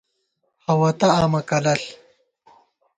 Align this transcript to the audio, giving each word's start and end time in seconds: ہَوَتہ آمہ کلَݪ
ہَوَتہ 0.65 1.07
آمہ 1.21 1.41
کلَݪ 1.49 1.81